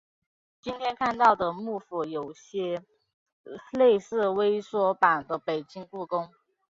[0.59, 2.83] 今天看到的木府有些
[3.71, 6.31] 类似微缩版的北京故宫。